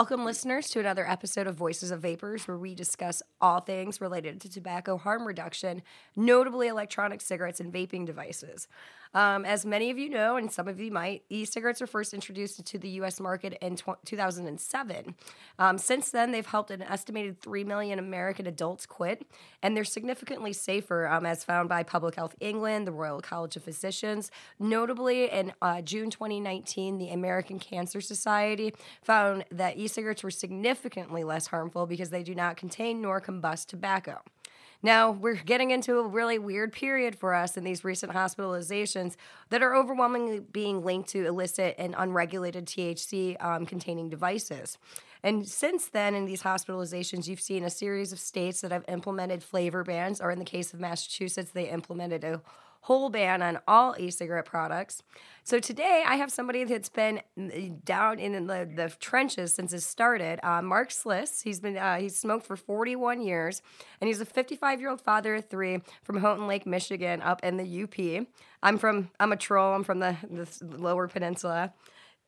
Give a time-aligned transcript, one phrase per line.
[0.00, 4.40] Welcome, listeners, to another episode of Voices of Vapers, where we discuss all things related
[4.40, 5.82] to tobacco harm reduction,
[6.16, 8.66] notably electronic cigarettes and vaping devices.
[9.12, 12.14] Um, as many of you know, and some of you might, e cigarettes were first
[12.14, 15.14] introduced to the US market in tw- 2007.
[15.58, 19.26] Um, since then, they've helped an estimated 3 million American adults quit,
[19.62, 23.64] and they're significantly safer, um, as found by Public Health England, the Royal College of
[23.64, 24.30] Physicians.
[24.58, 31.24] Notably, in uh, June 2019, the American Cancer Society found that e cigarettes were significantly
[31.24, 34.20] less harmful because they do not contain nor combust tobacco.
[34.82, 39.16] Now, we're getting into a really weird period for us in these recent hospitalizations
[39.50, 44.78] that are overwhelmingly being linked to illicit and unregulated THC um, containing devices.
[45.22, 49.42] And since then, in these hospitalizations, you've seen a series of states that have implemented
[49.42, 52.40] flavor bans, or in the case of Massachusetts, they implemented a
[52.82, 55.02] whole ban on all e-cigarette products.
[55.44, 59.80] So today I have somebody that's been mm, down in the, the trenches since it
[59.80, 60.38] started.
[60.42, 61.42] Uh, Mark Slis.
[61.42, 63.62] He's been uh, he's smoked for 41 years,
[64.00, 67.56] and he's a 55 year old father of three from Houghton Lake, Michigan, up in
[67.56, 68.26] the UP.
[68.62, 69.74] I'm from I'm a troll.
[69.74, 71.72] I'm from the, the Lower Peninsula.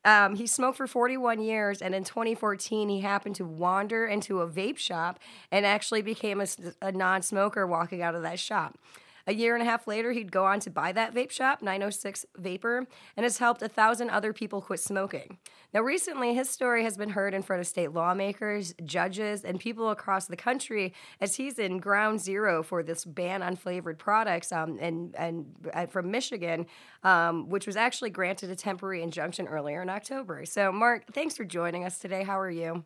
[0.05, 4.47] Um, he smoked for 41 years, and in 2014, he happened to wander into a
[4.49, 5.17] vape shop
[5.49, 6.47] and actually became a,
[6.81, 8.77] a non smoker walking out of that shop.
[9.25, 12.25] A year and a half later, he'd go on to buy that vape shop, 906
[12.37, 12.85] Vapor,
[13.15, 15.37] and has helped a thousand other people quit smoking.
[15.73, 19.89] Now, recently, his story has been heard in front of state lawmakers, judges, and people
[19.91, 24.77] across the country as he's in ground zero for this ban on flavored products um,
[24.81, 26.65] and, and, and from Michigan,
[27.03, 30.45] um, which was actually granted a temporary injunction earlier in October.
[30.45, 32.23] So, Mark, thanks for joining us today.
[32.23, 32.83] How are you?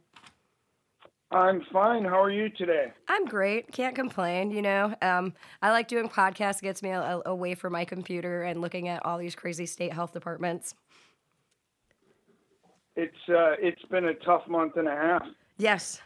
[1.30, 2.06] I'm fine.
[2.06, 2.94] How are you today?
[3.10, 3.72] I'm great.
[3.72, 4.50] Can't complain.
[4.50, 6.60] You know, um, I like doing podcasts.
[6.60, 9.92] It gets me a, away from my computer and looking at all these crazy state
[9.92, 10.74] health departments.
[12.96, 15.24] It's uh, it's been a tough month and a half.
[15.58, 16.02] Yes,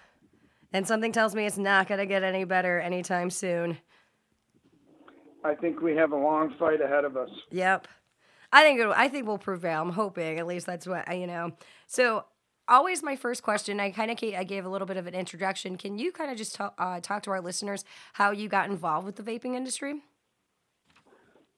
[0.74, 3.78] and something tells me it's not going to get any better anytime soon.
[5.44, 7.30] I think we have a long fight ahead of us.
[7.52, 7.88] Yep.
[8.54, 9.82] I think it, I think we'll prevail.
[9.82, 10.40] I'm hoping.
[10.40, 11.52] At least that's what you know.
[11.88, 12.26] So
[12.72, 13.80] always my first question.
[13.80, 15.78] I kind of I gave a little bit of an introduction.
[15.78, 17.84] Can you kind of just talk, uh, talk to our listeners
[18.14, 20.02] how you got involved with the vaping industry?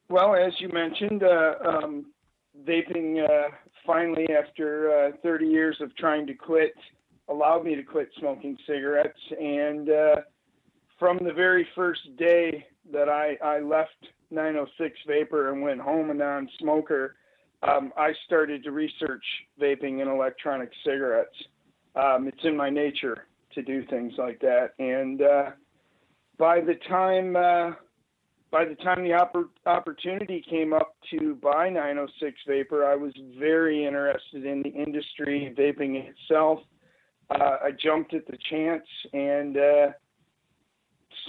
[0.10, 2.06] Well, as you mentioned, uh, um,
[2.68, 3.50] vaping uh,
[3.86, 6.74] finally, after uh, 30 years of trying to quit,
[7.30, 9.20] allowed me to quit smoking cigarettes.
[9.40, 10.16] And uh,
[11.00, 16.14] from the very first day that I, I left 906 Vapor and went home a
[16.14, 17.16] non smoker,
[17.68, 19.24] um, I started to research
[19.62, 21.36] vaping and electronic cigarettes.
[21.96, 25.52] Um, it's in my nature to do things like that, and uh,
[26.38, 27.76] by the time uh,
[28.52, 33.86] by the time the oppor- opportunity came up to buy 906 Vapor, I was very
[33.86, 36.60] interested in the industry, vaping itself.
[37.32, 39.88] Uh, I jumped at the chance, and uh,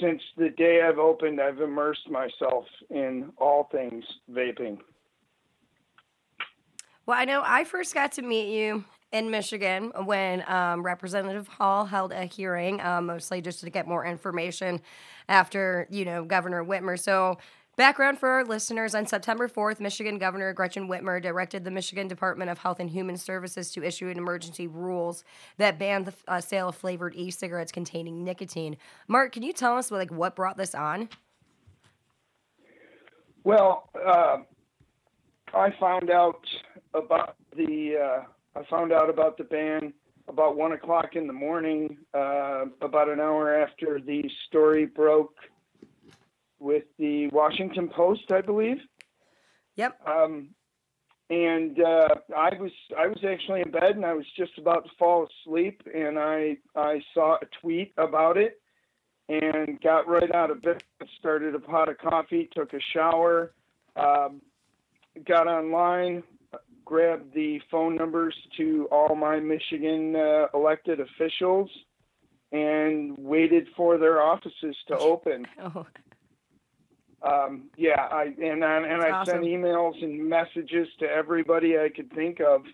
[0.03, 4.79] since the day I've opened, I've immersed myself in all things vaping.
[7.07, 11.85] Well, I know I first got to meet you in Michigan when um, Representative Hall
[11.85, 14.81] held a hearing, um, mostly just to get more information
[15.29, 16.99] after, you know, Governor Whitmer.
[16.99, 17.37] So,
[17.77, 22.51] background for our listeners on September 4th, Michigan Governor Gretchen Whitmer directed the Michigan Department
[22.51, 25.25] of Health and Human Services to issue an emergency rules
[25.59, 28.79] that banned the uh, sale of flavored e cigarettes containing nicotine.
[29.09, 31.11] Mark, can you tell us like what brought this on?
[33.45, 34.39] Well, uh,
[35.55, 36.45] I found out
[36.93, 39.93] about the uh, I found out about the ban
[40.29, 45.35] about one o'clock in the morning, uh, about an hour after the story broke
[46.59, 48.79] with the Washington Post, I believe.
[49.77, 50.01] Yep.
[50.07, 50.49] Um,
[51.31, 54.91] and uh, I was I was actually in bed and I was just about to
[54.99, 58.61] fall asleep and I I saw a tweet about it
[59.29, 60.83] and got right out of bed,
[61.19, 63.55] started a pot of coffee, took a shower,
[63.97, 64.43] um,
[65.27, 66.23] got online,
[66.85, 71.71] grabbed the phone numbers to all my Michigan uh, elected officials
[72.53, 75.47] and waited for their offices to open.
[75.63, 75.87] Oh.
[77.23, 79.33] Um, yeah, I and I, and I awesome.
[79.33, 82.65] sent emails and messages to everybody I could think of,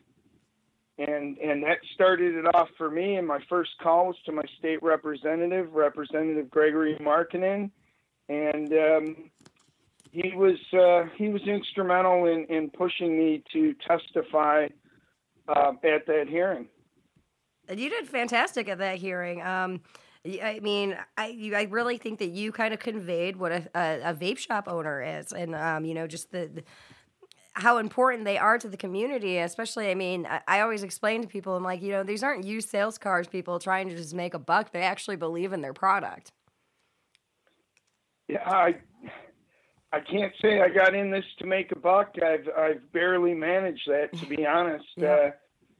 [0.98, 3.14] and and that started it off for me.
[3.14, 7.70] And my first call was to my state representative, Representative Gregory Markkanen,
[8.28, 9.30] and um,
[10.10, 14.66] he was uh, he was instrumental in, in pushing me to testify
[15.48, 16.66] uh, at that hearing.
[17.68, 19.42] And You did fantastic at that hearing.
[19.42, 19.82] Um,
[20.26, 24.10] I mean, I you, I really think that you kind of conveyed what a, a,
[24.10, 26.64] a vape shop owner is, and um, you know, just the, the,
[27.54, 29.38] how important they are to the community.
[29.38, 32.44] Especially, I mean, I, I, always explain to people, I'm like, you know, these aren't
[32.44, 34.72] used sales cars, people trying to just make a buck.
[34.72, 36.32] They actually believe in their product.
[38.28, 38.74] Yeah, I
[39.92, 42.14] I can't say I got in this to make a buck.
[42.22, 44.84] I've I've barely managed that, to be honest.
[44.96, 45.08] yeah.
[45.08, 45.30] Uh,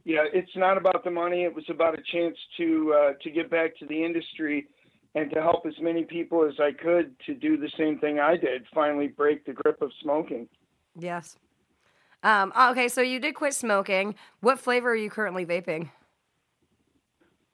[0.04, 1.44] yeah, it's not about the money.
[1.44, 4.66] It was about a chance to uh, to get back to the industry
[5.14, 8.36] and to help as many people as I could to do the same thing I
[8.36, 8.64] did.
[8.74, 10.48] Finally, break the grip of smoking.
[10.96, 11.36] Yes.
[12.22, 14.14] Um, okay, so you did quit smoking.
[14.40, 15.90] What flavor are you currently vaping?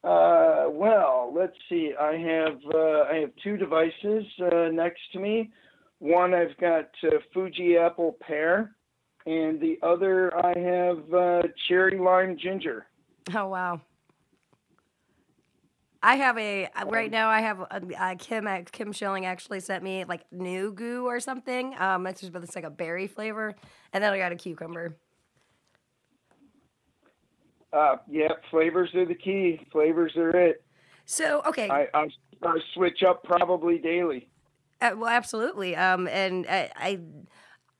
[0.02, 1.92] Uh, well, let's see.
[1.98, 5.50] I have uh, I have two devices uh, next to me.
[5.98, 8.76] One I've got uh, Fuji Apple Pear,
[9.24, 12.86] and the other I have uh, cherry lime ginger.
[13.34, 13.80] Oh wow!
[16.02, 17.28] I have a right now.
[17.28, 21.74] I have a, a Kim Kim Schilling actually sent me like new goo or something.
[21.78, 23.54] Um, it's just but it's like a berry flavor,
[23.92, 24.96] and then I got a cucumber.
[27.72, 29.66] Uh, yeah, flavors are the key.
[29.72, 30.62] Flavors are it.
[31.06, 32.08] So okay, I I,
[32.42, 34.28] I switch up probably daily.
[34.80, 35.74] Uh, well, absolutely.
[35.74, 37.00] Um, and I, I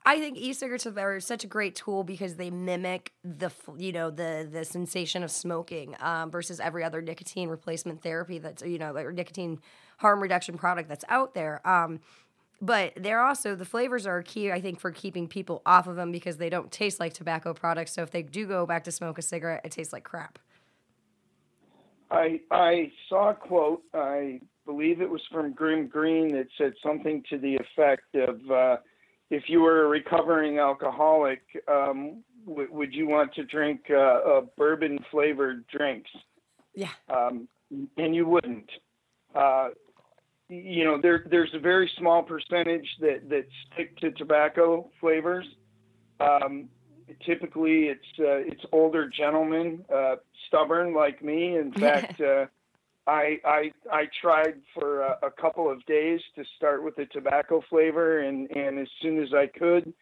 [0.08, 4.48] I think e-cigarettes are such a great tool because they mimic the you know the
[4.50, 9.12] the sensation of smoking um, versus every other nicotine replacement therapy that's you know or
[9.12, 9.60] nicotine
[9.98, 11.66] harm reduction product that's out there.
[11.68, 11.98] Um,
[12.62, 16.12] but they're also the flavors are key I think for keeping people off of them
[16.12, 17.92] because they don't taste like tobacco products.
[17.92, 20.38] So if they do go back to smoke a cigarette, it tastes like crap.
[22.12, 23.82] I I saw a quote.
[23.92, 28.50] I believe it was from Grimm Green that said something to the effect of.
[28.50, 28.76] Uh,
[29.30, 34.40] if you were a recovering alcoholic, um, w- would you want to drink uh, uh,
[34.56, 36.10] bourbon flavored drinks?
[36.74, 36.90] Yeah.
[37.08, 37.48] Um,
[37.96, 38.70] and you wouldn't.
[39.34, 39.70] Uh,
[40.48, 45.46] you know, there there's a very small percentage that that stick to tobacco flavors.
[46.20, 46.68] Um,
[47.24, 50.16] typically, it's uh, it's older gentlemen, uh,
[50.46, 51.56] stubborn like me.
[51.56, 52.20] In fact.
[53.06, 57.62] I I I tried for a, a, couple of days to start with the tobacco
[57.70, 59.92] flavor, and and as soon as I could,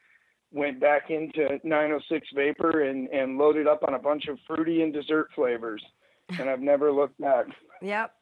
[0.52, 4.92] went back into 906 vapor and and loaded up on a bunch of fruity and
[4.92, 5.82] dessert flavors,
[6.38, 7.46] and I've never looked back.
[7.82, 8.12] Yep.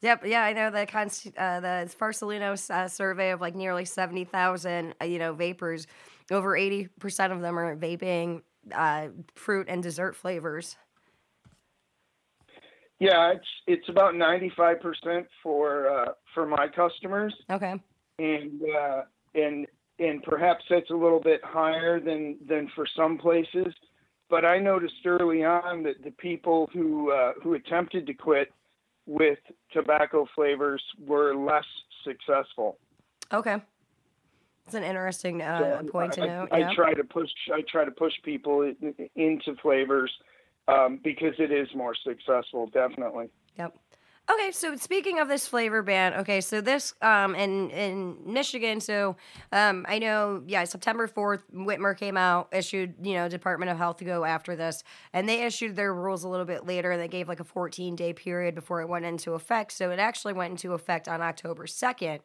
[0.00, 4.94] Yep, yeah, I know the uh, the Farsalino uh, survey of like nearly seventy thousand,
[5.00, 5.86] uh, you know, vapers.
[6.30, 8.42] Over eighty percent of them are vaping
[8.74, 10.76] uh, fruit and dessert flavors.
[13.00, 17.34] Yeah, it's it's about ninety five percent for uh, for my customers.
[17.50, 17.74] Okay.
[18.18, 19.02] And uh,
[19.34, 19.66] and
[19.98, 23.74] and perhaps that's a little bit higher than than for some places,
[24.30, 28.52] but I noticed early on that the people who uh, who attempted to quit
[29.06, 29.38] with
[29.72, 31.66] tobacco flavors were less
[32.04, 32.78] successful.
[33.32, 33.56] Okay.
[34.66, 36.48] It's an interesting uh, so point to I, note.
[36.52, 38.72] I, I try to push I try to push people
[39.16, 40.10] into flavors
[40.68, 43.28] um, because it is more successful, definitely.
[43.58, 43.76] Yep.
[44.30, 49.16] Okay, so speaking of this flavor ban, okay, so this um in in Michigan, so
[49.52, 53.98] um I know yeah September fourth, Whitmer came out issued you know Department of Health
[53.98, 56.90] to go after this, and they issued their rules a little bit later.
[56.90, 59.98] And they gave like a fourteen day period before it went into effect, so it
[59.98, 62.20] actually went into effect on October second.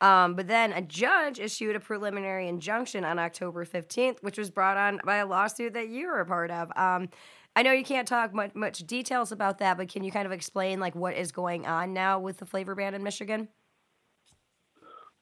[0.00, 4.76] Um, but then a judge issued a preliminary injunction on October 15th, which was brought
[4.76, 6.70] on by a lawsuit that you were a part of.
[6.76, 7.08] Um,
[7.56, 10.32] I know you can't talk much, much details about that, but can you kind of
[10.32, 13.48] explain like what is going on now with the flavor ban in Michigan?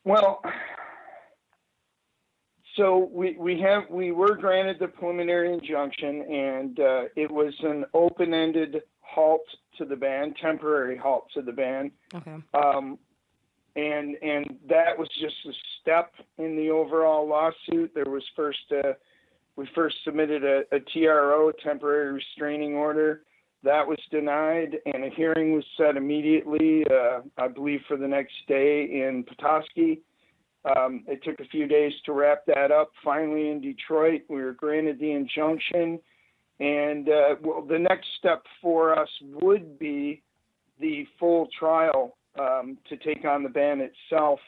[0.05, 0.43] Well,
[2.77, 7.85] so we, we have we were granted the preliminary injunction, and uh, it was an
[7.93, 9.43] open-ended halt
[9.77, 11.91] to the ban, temporary halt to the ban.
[12.15, 12.37] Okay.
[12.55, 12.99] Um,
[13.77, 17.93] and and that was just a step in the overall lawsuit.
[17.95, 18.97] There was first a
[19.57, 23.23] we first submitted a, a TRO, a temporary restraining order.
[23.65, 28.35] That was denied, and a hearing was set immediately, uh, I believe, for the next
[28.49, 30.01] day in Petoskey.
[30.65, 32.91] Um, it took a few days to wrap that up.
[33.05, 35.99] Finally, in Detroit, we were granted the injunction.
[36.61, 39.09] And uh, well, the next step for us
[39.43, 40.23] would be
[40.81, 44.39] the full trial um, to take on the ban itself.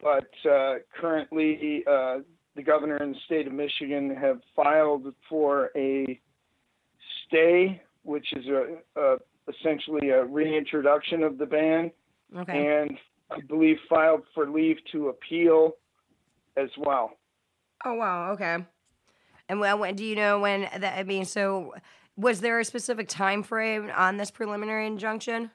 [0.00, 2.18] But uh, currently, uh,
[2.56, 6.20] the governor and the state of Michigan have filed for a
[7.26, 9.16] stay, which is a, a
[9.48, 11.90] essentially a reintroduction of the ban,
[12.36, 12.66] okay.
[12.66, 12.98] and
[13.30, 15.76] I believe filed for leave to appeal
[16.56, 17.12] as well.
[17.84, 18.64] Oh wow, okay.
[19.48, 20.98] And when do you know when that?
[20.98, 21.74] I mean, so
[22.16, 25.50] was there a specific time frame on this preliminary injunction?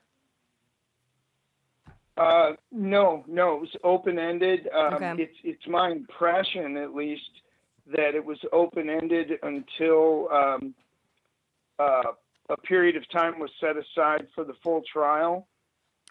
[2.16, 4.68] Uh, no, no, it was open ended.
[4.74, 5.14] Um, Okay.
[5.22, 7.30] It's it's my impression, at least,
[7.88, 10.74] that it was open ended until um,
[11.78, 12.12] uh,
[12.48, 15.46] a period of time was set aside for the full trial,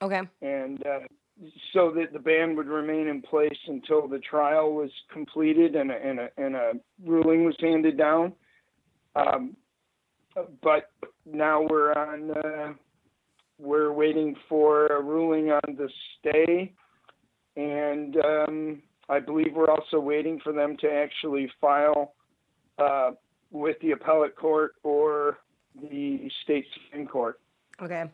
[0.01, 0.21] Okay.
[0.41, 0.99] and uh,
[1.73, 5.95] so that the ban would remain in place until the trial was completed and a,
[5.95, 8.33] and a, and a ruling was handed down.
[9.15, 9.57] Um,
[10.61, 10.91] but
[11.25, 12.77] now we're on.
[13.57, 16.73] We're waiting for a ruling on the stay,
[17.55, 22.13] and um, I believe we're also waiting for them to actually file
[22.77, 23.11] uh,
[23.51, 25.39] with the appellate court or
[25.89, 27.39] the state supreme court.
[27.81, 28.05] Okay.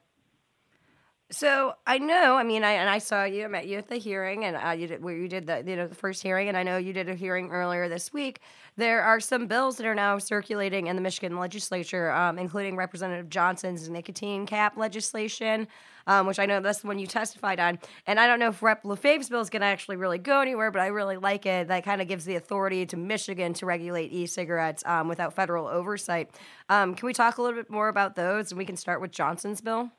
[1.34, 3.96] So I know, I mean, I and I saw you, I met you at the
[3.96, 6.64] hearing, and you did where you did the you know the first hearing, and I
[6.64, 8.42] know you did a hearing earlier this week.
[8.76, 13.30] There are some bills that are now circulating in the Michigan legislature, um, including Representative
[13.30, 15.70] Johnson's nicotine cap legislation,
[16.06, 17.80] um, which I know that's the one you testified on.
[18.08, 18.84] And I don't know if Rep.
[18.84, 21.70] LaFave's bill is going to actually really go anywhere, but I really like it.
[21.70, 26.30] That kind of gives the authority to Michigan to regulate e-cigarettes um, without federal oversight.
[26.68, 29.12] Um, can we talk a little bit more about those, and we can start with
[29.12, 29.92] Johnson's bill?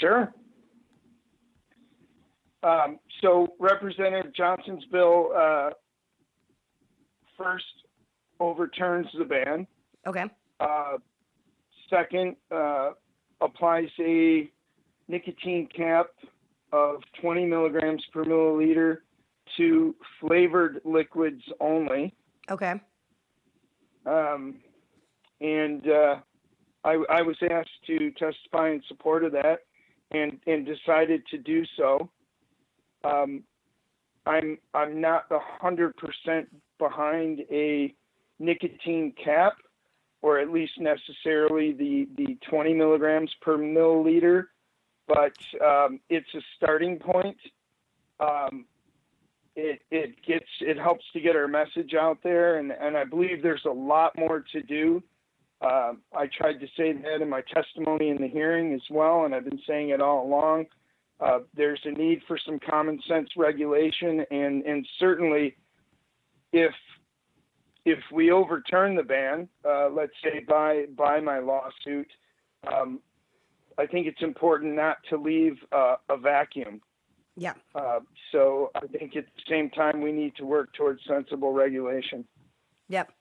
[0.00, 0.32] Sure.
[2.62, 5.70] Um, so Representative Johnson's bill uh,
[7.36, 7.64] first
[8.40, 9.66] overturns the ban.
[10.06, 10.24] Okay.
[10.60, 10.98] Uh,
[11.88, 12.90] second, uh,
[13.40, 14.50] applies a
[15.06, 16.06] nicotine cap
[16.72, 18.98] of 20 milligrams per milliliter
[19.56, 22.14] to flavored liquids only.
[22.50, 22.74] Okay.
[24.04, 24.56] Um,
[25.40, 26.16] and uh,
[26.84, 29.60] I, I was asked to testify in support of that
[30.10, 32.10] and, and decided to do so.
[33.04, 33.42] Um,
[34.26, 36.48] I'm, I'm not hundred percent
[36.78, 37.94] behind a
[38.38, 39.54] nicotine cap
[40.22, 44.44] or at least necessarily the, the 20 milligrams per milliliter,
[45.06, 45.32] but
[45.64, 47.36] um, it's a starting point.
[48.20, 48.64] Um,
[49.54, 53.42] it, it gets it helps to get our message out there, and, and I believe
[53.42, 55.02] there's a lot more to do.
[55.60, 59.34] Um, I tried to say that in my testimony in the hearing as well, and
[59.34, 60.66] I've been saying it all along.
[61.20, 65.56] Uh, there's a need for some common sense regulation, and, and certainly
[66.52, 66.72] if
[67.84, 72.08] if we overturn the ban, uh, let's say by by my lawsuit,
[72.72, 73.00] um,
[73.78, 76.80] I think it's important not to leave uh, a vacuum.
[77.36, 77.54] Yeah.
[77.74, 78.00] Uh,
[78.32, 82.24] so I think at the same time we need to work towards sensible regulation.
[82.88, 83.12] Yep.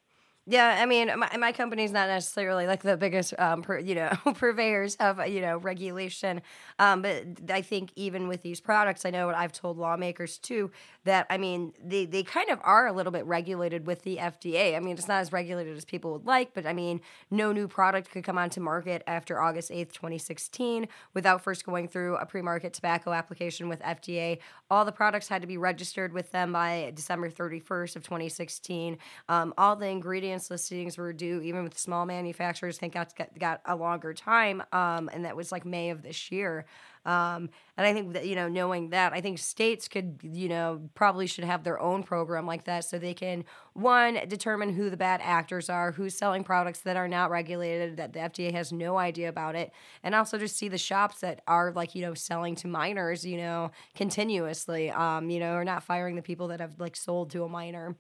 [0.49, 4.15] Yeah, I mean, my, my company's not necessarily like the biggest, um, per, you know,
[4.35, 6.41] purveyors of you know regulation,
[6.79, 10.71] um, but I think even with these products, I know what I've told lawmakers too
[11.03, 14.77] that I mean they they kind of are a little bit regulated with the FDA.
[14.77, 17.67] I mean, it's not as regulated as people would like, but I mean, no new
[17.67, 22.25] product could come onto market after August eighth, twenty sixteen, without first going through a
[22.25, 24.39] pre-market tobacco application with FDA.
[24.69, 28.29] All the products had to be registered with them by December thirty first of twenty
[28.29, 28.97] sixteen.
[29.27, 32.77] Um, all the ingredients listings were due, even with small manufacturers.
[32.77, 36.31] I think got, got a longer time, um, and that was like May of this
[36.31, 36.65] year.
[37.05, 40.81] Um, and I think that you know, knowing that, I think states could, you know,
[40.93, 44.97] probably should have their own program like that, so they can one determine who the
[44.97, 48.97] bad actors are, who's selling products that are not regulated, that the FDA has no
[48.97, 49.71] idea about it,
[50.03, 53.37] and also just see the shops that are like you know selling to minors, you
[53.37, 57.43] know, continuously, um, you know, or not firing the people that have like sold to
[57.43, 57.95] a minor.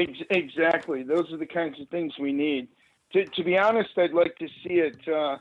[0.00, 1.02] Ex- Exactly.
[1.02, 2.68] Those are the kinds of things we need.
[3.12, 4.96] To, to be honest, I'd like to see it.
[5.08, 5.38] Uh,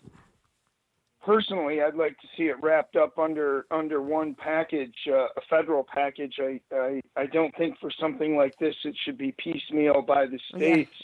[1.23, 5.83] personally, I'd like to see it wrapped up under under one package, uh, a federal
[5.83, 6.39] package.
[6.39, 10.39] I, I I don't think for something like this it should be piecemeal by the
[10.53, 10.57] Yeah.
[10.57, 10.95] states,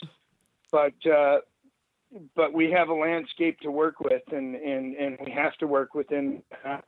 [0.71, 1.39] but uh,
[2.35, 5.93] but we have a landscape to work with, and and and we have to work
[5.93, 6.81] within now.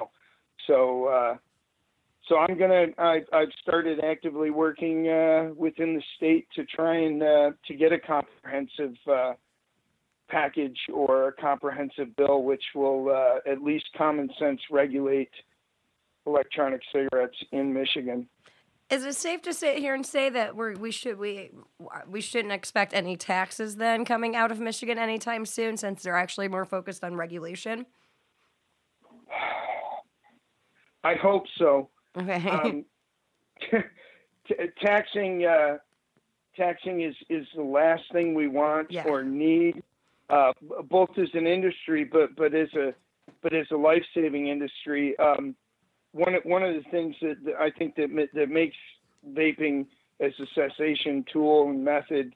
[0.65, 1.37] So.
[2.27, 2.87] So I'm gonna.
[2.97, 7.93] I, I've started actively working uh, within the state to try and uh, to get
[7.93, 9.33] a comprehensive uh,
[10.29, 15.31] package or a comprehensive bill, which will uh, at least common sense regulate
[16.25, 18.27] electronic cigarettes in Michigan.
[18.89, 21.51] Is it safe to sit here and say that we're, we should we
[22.07, 26.49] we shouldn't expect any taxes then coming out of Michigan anytime soon, since they're actually
[26.49, 27.85] more focused on regulation?
[31.03, 31.89] I hope so.
[32.17, 32.49] Okay.
[32.49, 32.85] Um,
[34.47, 35.77] t- taxing uh,
[36.55, 39.03] taxing is is the last thing we want Yeah.
[39.07, 39.83] or need,
[40.29, 40.53] uh,
[40.89, 42.93] both as an industry, but but as a
[43.41, 45.17] but as a life saving industry.
[45.19, 45.55] Um,
[46.13, 48.75] one of, one of the things that, that I think that that makes
[49.31, 49.85] vaping
[50.19, 52.33] as a cessation tool and method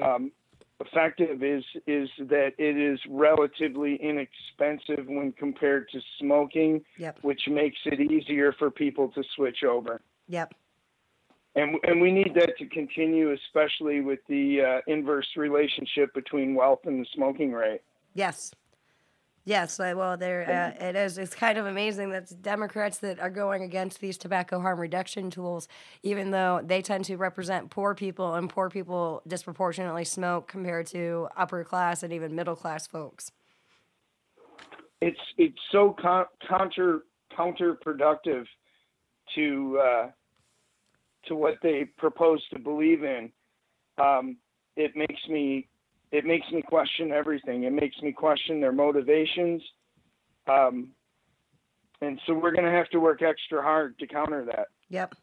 [0.00, 0.32] um,
[0.80, 7.18] effective is is that it is relatively inexpensive when compared to smoking, Yep.
[7.22, 10.00] which makes it easier for people to switch over.
[10.28, 10.54] Yep.
[11.56, 16.80] And and we need that to continue, especially with the uh, inverse relationship between wealth
[16.84, 17.80] and the smoking rate.
[18.14, 18.52] Yes.
[19.44, 21.16] Yes, well, there uh, it is.
[21.16, 25.66] It's kind of amazing that Democrats that are going against these tobacco harm reduction tools,
[26.02, 31.28] even though they tend to represent poor people, and poor people disproportionately smoke compared to
[31.36, 33.32] upper class and even middle class folks.
[35.00, 37.04] It's it's so con- counter
[37.36, 38.44] counterproductive
[39.34, 40.10] to uh,
[41.28, 43.32] to what they propose to believe in.
[43.96, 44.36] Um,
[44.76, 45.69] it makes me
[46.12, 47.64] it makes me question everything.
[47.64, 49.62] It makes me question their motivations.
[50.48, 50.88] Um,
[52.00, 54.68] and so we're going to have to work extra hard to counter that.
[54.88, 55.14] Yep.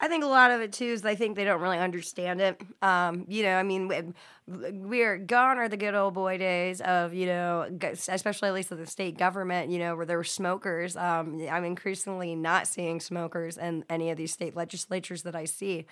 [0.00, 2.60] I think a lot of it too is I think they don't really understand it.
[2.82, 4.12] Um, you know, I mean, we-
[4.46, 7.66] we're gone are the good old boy days of you know,
[8.08, 9.70] especially at least at the state government.
[9.70, 10.96] You know, where there were smokers.
[10.96, 15.86] Um, I'm increasingly not seeing smokers in any of these state legislatures that I see.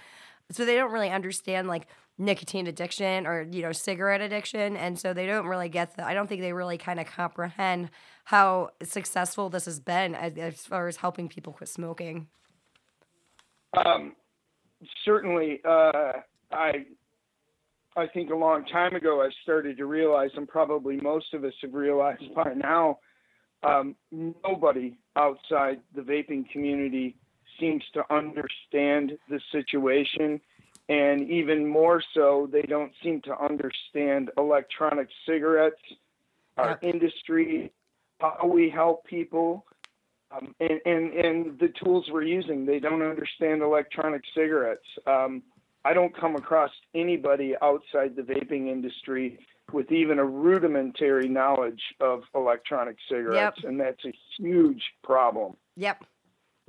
[0.50, 1.86] So they don't really understand like
[2.18, 6.06] nicotine addiction or you know cigarette addiction, and so they don't really get the.
[6.06, 7.90] I don't think they really kind of comprehend
[8.24, 12.28] how successful this has been as, as far as helping people quit smoking.
[13.76, 14.14] Um,
[15.04, 16.12] certainly, uh,
[16.50, 16.86] I
[17.96, 21.54] I think a long time ago I started to realize, and probably most of us
[21.62, 22.98] have realized by now,
[23.62, 27.16] um, nobody outside the vaping community
[27.60, 30.40] seems to understand the situation,
[30.88, 35.80] and even more so, they don't seem to understand electronic cigarettes,
[36.56, 37.72] our industry,
[38.20, 39.64] how we help people
[40.34, 42.66] um, and, and and the tools we're using.
[42.66, 44.86] They don't understand electronic cigarettes.
[45.06, 45.42] Um,
[45.84, 49.38] i don't come across anybody outside the vaping industry
[49.72, 55.56] with even a rudimentary knowledge of electronic cigarettes and that's a huge problem.
[55.76, 56.04] Yep.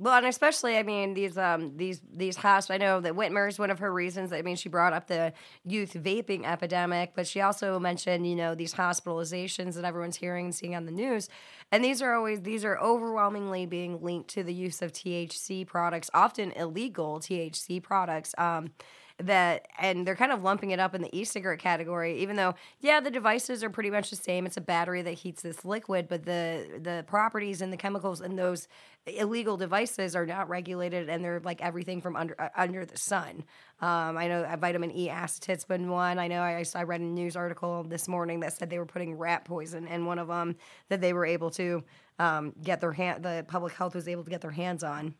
[0.00, 2.82] Well, and especially, I mean, these um these these hospitals.
[2.82, 4.32] I know that Whitmer is one of her reasons.
[4.32, 5.32] I mean, she brought up the
[5.64, 10.54] youth vaping epidemic, but she also mentioned, you know, these hospitalizations that everyone's hearing and
[10.54, 11.28] seeing on the news,
[11.70, 16.10] and these are always these are overwhelmingly being linked to the use of THC products,
[16.12, 18.34] often illegal THC products.
[18.36, 18.72] Um,
[19.18, 22.98] that and they're kind of lumping it up in the e-cigarette category even though yeah
[22.98, 24.44] the devices are pretty much the same.
[24.44, 28.34] It's a battery that heats this liquid but the the properties and the chemicals in
[28.34, 28.66] those
[29.06, 33.44] illegal devices are not regulated and they're like everything from under uh, under the sun.
[33.80, 36.18] Um, i know uh, vitamin e acetate's been one.
[36.18, 39.16] I know I, I read a news article this morning that said they were putting
[39.16, 40.56] rat poison in one of them
[40.88, 41.84] that they were able to
[42.18, 45.14] um, get their hand the public health was able to get their hands on.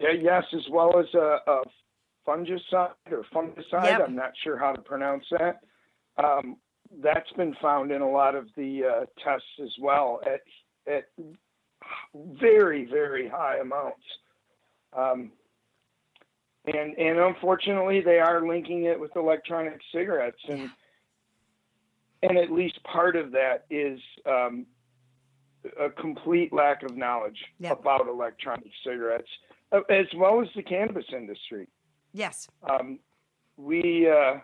[0.00, 1.38] Yeah, yes as well as a,
[2.26, 4.00] fungicide or fungicide Yep.
[4.08, 5.60] i'm not sure how to pronounce that
[6.22, 6.56] um,
[7.02, 10.40] that's been found in a lot of the uh, tests as well at
[10.92, 11.04] at
[12.38, 14.02] very very high amounts
[14.96, 15.30] um,
[16.66, 20.70] and and unfortunately they are linking it with electronic cigarettes and
[22.22, 24.66] and at least part of that is um,
[25.80, 27.80] a complete lack of knowledge Yep.
[27.80, 29.28] about electronic cigarettes
[29.72, 31.68] uh, as well as the cannabis industry
[32.16, 32.48] yes.
[32.68, 32.98] Um,
[33.56, 34.38] we uh,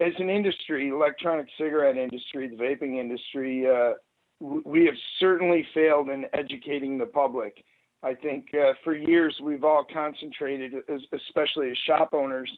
[0.00, 3.92] as an industry electronic cigarette industry the vaping industry uh,
[4.40, 7.64] we have certainly failed in educating the public.
[8.02, 10.72] I think uh, for years we've all concentrated
[11.12, 12.50] especially as shop owners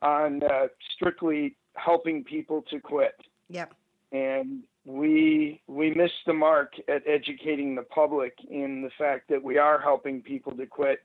[0.00, 3.14] on uh, strictly helping people to quit.
[3.50, 3.74] Yep.
[4.12, 9.58] And we we missed the mark at educating the public in the fact that we
[9.58, 11.00] are helping people to quit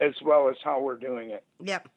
[0.00, 1.88] as well as how we're doing it Yep.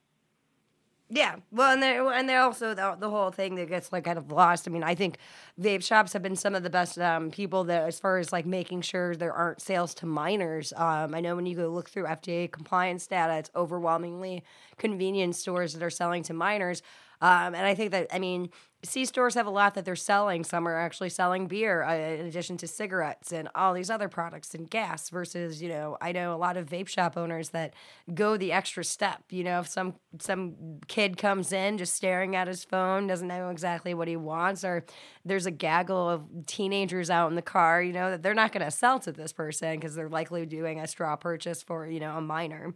[1.11, 4.19] Yeah, well, and they and they also the, the whole thing that gets like kind
[4.19, 4.67] of lost.
[4.67, 5.17] I mean, I think
[5.59, 8.45] vape shops have been some of the best um, people that, as far as like
[8.45, 10.71] making sure there aren't sales to minors.
[10.75, 14.43] Um, I know when you go look through FDA compliance data, it's overwhelmingly
[14.77, 16.83] convenience stores that are selling to minors.
[17.21, 18.49] Um, and I think that I mean,
[18.83, 20.45] C stores have a lot that they're selling.
[20.45, 24.55] Some are actually selling beer uh, in addition to cigarettes and all these other products
[24.55, 25.09] and gas.
[25.09, 27.73] Versus, you know, I know a lot of vape shop owners that
[28.13, 29.23] go the extra step.
[29.31, 33.49] You know, if some some kid comes in just staring at his phone, doesn't know
[33.49, 34.85] exactly what he wants, or
[35.25, 38.63] there's a gaggle of teenagers out in the car, you know, that they're not going
[38.65, 42.17] to sell to this person because they're likely doing a straw purchase for you know
[42.17, 42.73] a minor.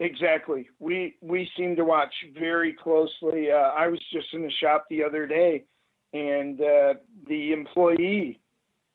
[0.00, 0.68] Exactly.
[0.78, 3.50] We we seem to watch very closely.
[3.50, 5.64] Uh, I was just in the shop the other day,
[6.12, 6.94] and uh,
[7.28, 8.38] the employee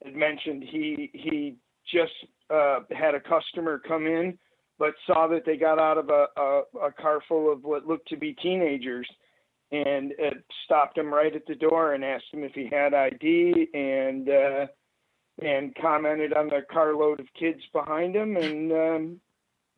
[0.04, 1.56] had mentioned he he
[1.92, 2.14] just
[2.50, 4.38] uh, had a customer come in,
[4.80, 8.08] but saw that they got out of a, a, a car full of what looked
[8.08, 9.08] to be teenagers,
[9.74, 13.68] and it stopped him right at the door and asked him if he had ID
[13.74, 14.68] and uh,
[15.42, 19.20] and commented on the carload of kids behind him, and um,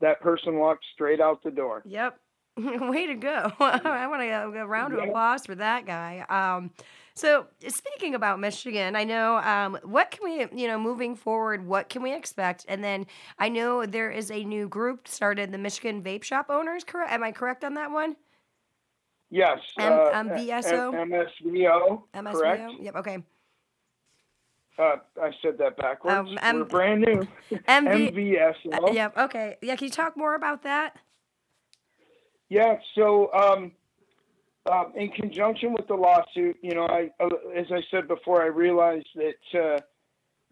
[0.05, 1.81] that person walked straight out the door.
[1.85, 2.19] Yep.
[2.57, 3.51] Way to go.
[3.59, 5.07] I want to give a round of Yeah.
[5.07, 6.23] applause for that guy.
[6.29, 6.69] Um,
[7.15, 11.89] so speaking about Michigan, I know um, what can we, you know, moving forward, what
[11.89, 12.65] can we expect?
[12.67, 13.07] And then
[13.39, 16.83] I know there is a new group started, the Michigan Vape Shop Owners.
[16.83, 17.11] Correct?
[17.11, 18.15] Am I correct on that one?
[19.31, 19.57] Yes.
[19.79, 20.93] M- uh, MVSO?
[21.01, 22.01] M- MSVO.
[22.13, 22.31] MSVO.
[22.31, 22.71] Correct.
[22.79, 22.95] Yep.
[22.97, 23.17] Okay.
[24.77, 26.29] Uh, I said that backwards.
[26.31, 27.27] Um, M- We're brand new.
[27.51, 28.13] MV.
[28.13, 28.73] MVSO.
[28.73, 29.17] uh, yep.
[29.17, 29.55] Okay.
[29.61, 29.75] Yeah.
[29.75, 30.97] Can you talk more about that?
[32.49, 32.77] Yeah.
[32.93, 33.71] So, um,
[34.65, 38.47] uh, in conjunction with the lawsuit, you know, I, uh, as I said before, I
[38.47, 39.79] realized that uh,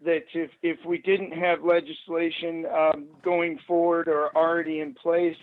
[0.04, 5.36] that if if we didn't have legislation um, going forward or already in place,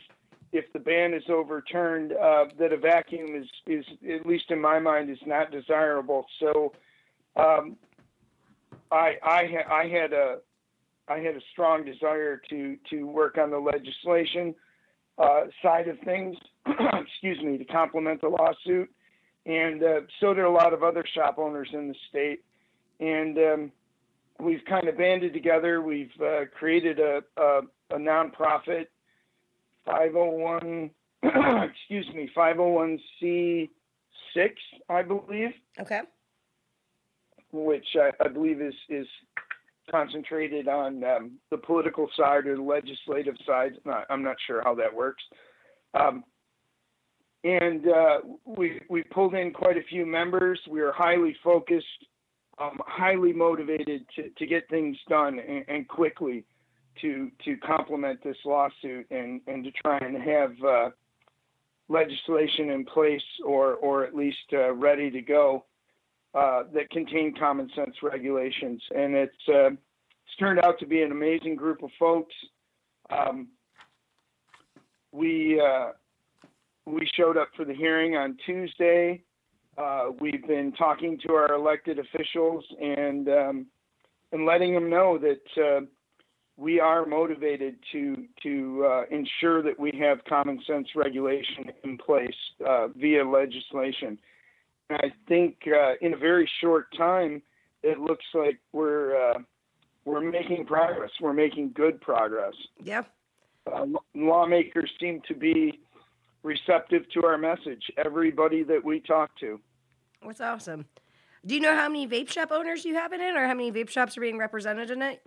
[0.51, 4.79] if the ban is overturned, uh, that a vacuum is is at least in my
[4.79, 6.25] mind is not desirable.
[6.39, 6.73] So,
[7.35, 7.77] um,
[8.91, 10.37] I I I had a
[11.07, 14.55] I had a strong desire to to work on the legislation
[15.17, 18.89] uh, side of things, excuse me, to complement the lawsuit.
[19.45, 22.43] And uh, so did a lot of other shop owners in the state.
[22.99, 23.71] And um,
[24.39, 25.81] we've kind of banded together.
[25.81, 28.87] We've uh, created a, a, a nonprofit,
[29.85, 30.91] 501,
[31.23, 33.69] excuse me, 501c6,
[34.89, 36.01] I believe, Okay.
[37.51, 39.07] Which I, I believe is, is
[39.89, 43.73] concentrated on um, the political side or the legislative side.
[43.85, 45.23] Not, I'm not sure how that works.
[45.93, 46.23] Um,
[47.43, 50.59] and uh, we we pulled in quite a few members.
[50.69, 51.85] We are highly focused,
[52.59, 56.45] um, highly motivated to, to get things done and, and quickly
[57.01, 60.89] to to complement this lawsuit and, and to try and have uh,
[61.89, 65.65] legislation in place or or at least uh, ready to go
[66.33, 68.81] uh, that contain common sense regulations.
[68.95, 72.33] And it's, uh, it's turned out to be an amazing group of folks.
[73.09, 73.49] Um,
[75.11, 75.91] we, uh,
[76.85, 79.21] we showed up for the hearing on Tuesday.
[79.77, 83.65] Uh, we've been talking to our elected officials and, um,
[84.31, 85.81] and letting them know that uh,
[86.55, 92.29] we are motivated to, to uh, ensure that we have common sense regulation in place
[92.95, 94.17] via legislation.
[94.93, 97.41] I think uh, in a very short time,
[97.83, 99.39] it looks like we're uh,
[100.05, 101.11] we're making progress.
[101.19, 102.53] We're making good progress.
[102.83, 103.11] Yep.
[103.71, 105.79] Uh, lawmakers seem to be
[106.43, 107.83] receptive to our message.
[107.97, 109.59] Everybody that we talk to.
[110.25, 110.85] That's awesome.
[111.45, 113.71] Do you know how many vape shop owners you have in it, or how many
[113.71, 115.25] vape shops are being represented in it?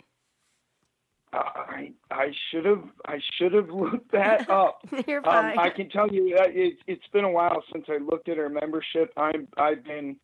[1.37, 4.81] I I should have I should have looked that up.
[5.07, 5.59] You're Um.
[5.59, 8.49] I can tell you that it, it's been a while since I looked at our
[8.49, 9.13] membership.
[9.17, 10.17] I'm I've been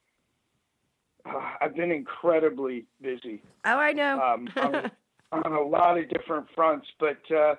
[1.27, 3.42] uh, I've been incredibly busy.
[3.64, 4.20] oh, I know.
[4.20, 4.49] um,
[5.33, 7.55] on, on a lot of different fronts, but uh,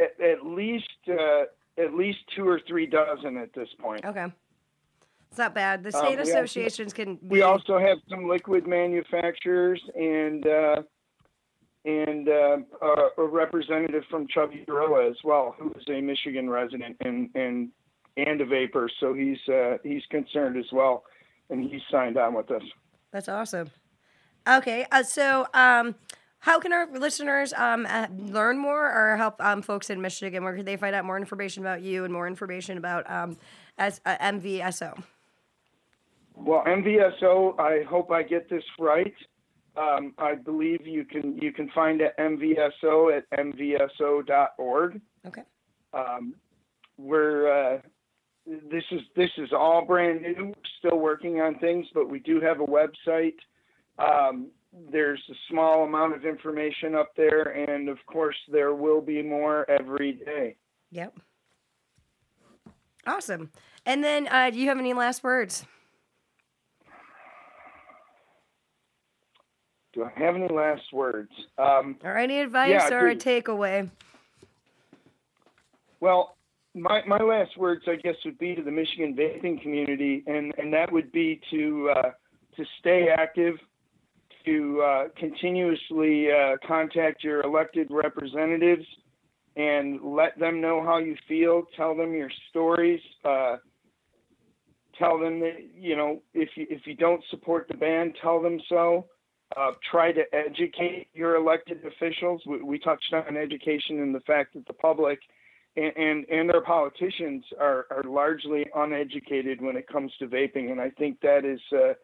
[0.00, 1.42] at, at least uh,
[1.78, 4.04] at least two or three dozen at this point.
[4.04, 4.26] okay.
[5.30, 5.82] It's not bad.
[5.82, 7.14] The Um, state also- associations can.
[7.16, 10.82] Be, We also have some liquid manufacturers and uh,
[11.84, 16.96] and uh, a, a representative from Chubby Gorilla as well, who is a Michigan resident
[17.00, 17.70] and and
[18.16, 21.04] and a vaper, so he's uh, he's concerned as well,
[21.50, 22.62] and he's signed on with us.
[23.10, 23.70] That's awesome.
[24.48, 25.94] Okay, uh, so um,
[26.42, 30.42] how can our listeners um, uh, learn more or help um, folks in Michigan?
[30.42, 33.36] Where can they find out more information about you and more information about um,
[33.78, 35.00] as, uh, MVSO?
[36.34, 39.14] Well, MVSO, I hope I get this right.
[39.76, 45.00] Um, I believe you can you can find it at MVSO at mvso.org.
[45.26, 45.42] Okay.
[45.94, 46.34] Um,
[46.98, 47.78] we're uh,
[48.46, 50.46] this is this is all brand new.
[50.46, 53.36] We're still working on things, but we do have a website.
[53.98, 54.48] Um,
[54.90, 59.68] there's a small amount of information up there, and of course, there will be more
[59.70, 60.56] every day.
[60.90, 61.18] Yep.
[63.06, 63.50] Awesome.
[63.84, 65.66] And then, uh, do you have any last words?
[69.92, 71.30] Do I have any last words?
[71.58, 73.90] Um, Or any advice Yeah, or a takeaway?
[76.00, 76.36] Well,
[76.74, 80.72] my, my last words, I guess, would be to the Michigan vaping community, and, and
[80.72, 82.10] that would be to uh,
[82.56, 83.54] to stay active,
[84.44, 88.84] to uh, continuously uh, contact your elected representatives,
[89.56, 91.64] and let them know how you feel.
[91.76, 93.00] Tell them your stories.
[93.24, 93.56] Uh,
[94.98, 98.58] tell them that you know if you if you don't support the ban, tell them
[98.68, 99.06] so.
[99.56, 102.42] Uh, try to educate your elected officials.
[102.46, 105.18] We, we, touched on education and the fact that the public
[105.76, 110.70] and, and, and our politicians are, are largely uneducated when it comes to vaping.
[110.70, 111.94] And I think that is, uh,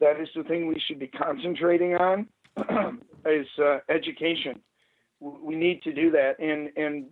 [0.00, 2.26] that is the thing we should be concentrating on
[3.26, 4.60] is uh, education.
[5.20, 6.38] We need to do that.
[6.38, 7.06] And, and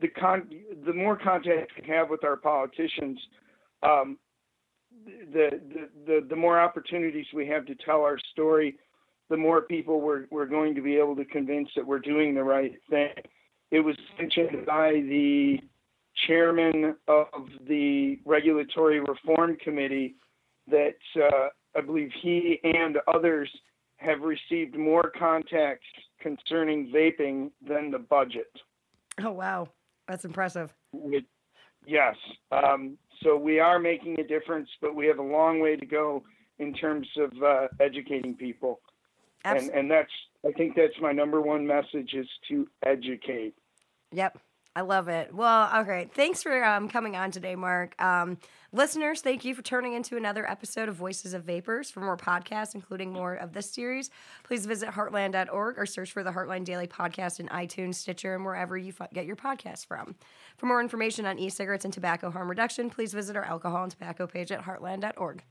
[0.00, 0.50] the, con-
[0.86, 3.18] the more contact we have with our politicians,
[3.82, 4.18] um,
[5.32, 8.76] the, the, the, the more opportunities we have to tell our story,
[9.30, 12.42] the more people we're, we're going to be able to convince that we're doing the
[12.42, 13.10] right thing.
[13.70, 15.58] It was mentioned by the
[16.26, 17.26] chairman of
[17.66, 20.14] the Regulatory Reform Committee
[20.70, 23.50] that uh, I believe he and others
[23.96, 25.86] have received more contacts
[26.20, 28.50] concerning vaping than the budget.
[29.22, 29.68] Oh, wow.
[30.06, 30.72] That's impressive.
[31.86, 32.16] yes.
[32.50, 36.22] Um, so we are making a difference, but we have a long way to go
[36.58, 38.80] in terms of uh, educating people.
[39.44, 40.10] And, and that's,
[40.46, 43.54] I think that's my number one message is to educate.
[44.12, 44.38] Yep.
[44.78, 45.34] I love it.
[45.34, 46.08] Well, okay.
[46.14, 48.00] Thanks for um, coming on today, Mark.
[48.00, 48.38] Um,
[48.72, 51.90] listeners, thank you for turning into another episode of Voices of Vapers.
[51.90, 54.08] For more podcasts, including more of this series,
[54.44, 58.78] please visit heartland.org or search for the Heartland Daily Podcast in iTunes, Stitcher, and wherever
[58.78, 60.14] you f- get your podcasts from.
[60.58, 63.90] For more information on e cigarettes and tobacco harm reduction, please visit our alcohol and
[63.90, 65.42] tobacco page at heartland.org.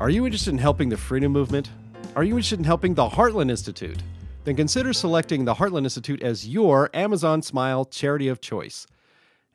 [0.00, 1.68] Are you interested in helping the freedom movement?
[2.14, 4.02] Are you interested in helping the Heartland Institute?
[4.44, 8.86] Then consider selecting the Heartland Institute as your Amazon Smile charity of choice.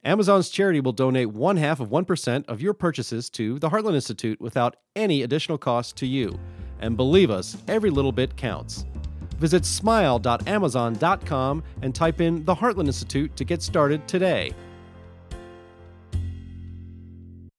[0.04, 4.41] Amazon's charity will donate one half of 1% of your purchases to the Heartland Institute
[4.41, 6.39] without any additional cost to you.
[6.80, 8.86] And believe us, every little bit counts.
[9.38, 14.52] Visit smile.amazon.com and type in the Heartland Institute to get started today.